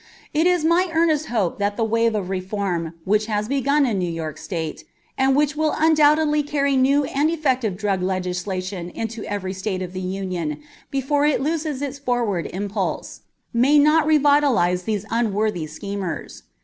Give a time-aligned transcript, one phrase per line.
[0.33, 4.09] It is my earnest hope that the wave of reform which has begun in New
[4.09, 4.83] York State,
[5.15, 10.01] and which undoubtedly will carry new and effective drug legislation into every State of the
[10.01, 10.59] Union
[10.89, 13.21] before it loses its forward impulse,
[13.53, 16.45] may not revitalize these unworthy schemers.